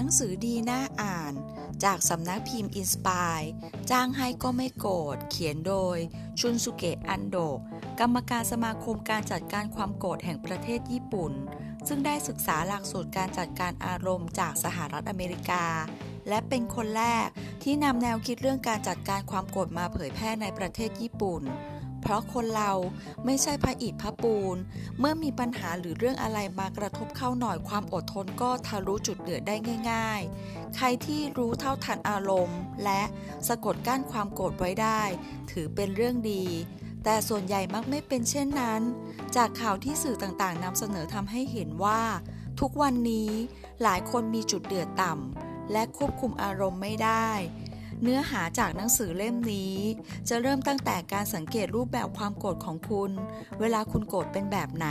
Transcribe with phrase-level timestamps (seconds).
[0.00, 1.32] ังสือดีน่าอ่าน
[1.84, 3.40] จากสำนักพิมพ์อินสปาย
[3.90, 5.98] จ้างให้ก็ไม่โกรธเขียนโดย
[6.40, 7.58] ชุนสุเกะอันโดก
[8.00, 11.32] กรรมการสมาคมการจัดการความโกรธแห่งประเทศญี่ปุ่น
[11.88, 15.64] ซึ่งได้ศึกษาหลักสูตรการจัดการอารมณ์จากสหรัฐอเมริกา
[16.28, 17.26] และเป็นคนแรก
[17.62, 21.42] ที่นำแนวคิดเรื่องการจัดการความโกรธมาเผยแพร่ในประเทศญี่ปุ่น
[22.00, 22.72] เพราะคนเรา
[23.24, 24.56] ไม่ใช่พระอิฐพระปูน
[24.98, 29.56] เมื่อมีปัญหาหรือเรื่องอะไรมากระทบเข้าหน่อยความอดทนก็ทะลุจุดเดือดได้
[29.90, 33.02] ง่าย ๆ ใครที่รู้เท่าทันอารมณ์ และ
[33.48, 35.02] สะกดกั้นความโกรธไว้ได้
[35.50, 36.44] ถือเป็นเรื่องดี
[37.04, 38.82] แต่ส่วนใหญ่มักไม่เป็นเช่นนั้น
[39.36, 42.02] จากข่าวที่สื่อต่างๆนำเสนอทำให้เห็นว่า
[42.60, 43.30] ทุกวันนี้
[43.82, 47.28] หลายคนมีจุดเดือดต่ำและควบคุมอารมณ์ไม่ได้
[48.02, 49.76] เนื้อหาจากหนังสือเล่มนี้
[50.28, 53.10] จะเริ่มตั้งแต่การสังเกตรูปแบบความโกรธของคุณ
[53.60, 54.88] เวลาคุณโกรธเป็นแบบไหน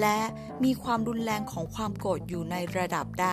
[0.00, 0.20] และ
[0.64, 3.28] มีความรุนแรงของความโกรธอยู่ในระดับใด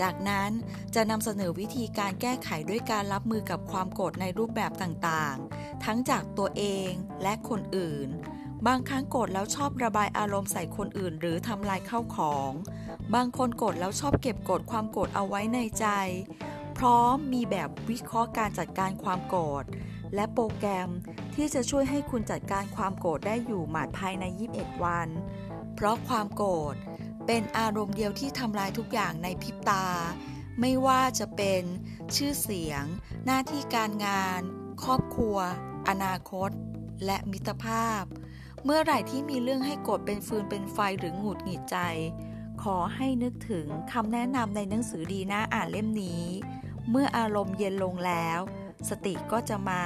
[0.00, 0.50] จากนั้น
[0.94, 6.90] จะนำเสนอวิธีการแก้ไขด้วยการรับมือกับความโกรธในรูปแบบต่างๆ ทั้งจากตัวเอง
[7.22, 8.08] และคนอื่น
[8.66, 12.50] บางครั้งโกรธแล้วชอบระบายอารมณ์ใส่คนอื่นหรือทำลายเข้าของ
[13.14, 15.86] บางคนโกรธแล้วชอบเก็บกดความโกรธเอาไว้ในใจ
[16.78, 19.64] พร้อมมีแบบวิเคราะห์การจัดการความโกรธ
[20.14, 20.90] และโปรแกรม
[21.34, 25.08] ที่จะช่วยให้คุณจัดการความโกรธได้อยู่หมัดภายใน 21 วัน
[25.74, 26.74] เพราะความโกรธ
[27.26, 29.86] เป็นอารมณ์เดียวที่ทำลายทุกอย่างในพริบตา
[30.60, 31.62] ไม่ว่าจะเป็น
[32.16, 32.84] ชื่อเสียง
[33.24, 34.40] หน้าที่การงาน
[34.84, 35.36] ครอบครัว
[35.88, 36.50] อนาคต
[37.04, 38.02] และมิตรภาพ
[38.64, 41.78] เมื่อไหร่ที่มีเรื่องให้โกรธเป็นฟืนเป็นไฟหรือหงุดหงิดใจ
[42.62, 46.22] ขอให้นึกถึงคำแนะนำในหนังสือดีน่าอ่านเล่มนี้
[46.90, 48.40] เมื่ออารมณ์เย็นลงแล้ว
[48.88, 49.82] สติก็จะมา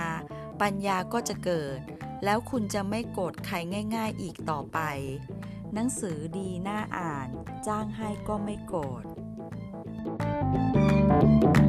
[0.61, 1.79] ปัญญาก็จะเกิด
[2.25, 3.57] แล้วคุณจะไม่โกรธใคร
[3.97, 4.79] ง่าย ๆ อีกต่อไป
[5.75, 7.29] หนังสือดีน่าอ่าน
[7.67, 9.05] จ้างให้ก็ไม่โกรธ
[11.23, 11.62] thank you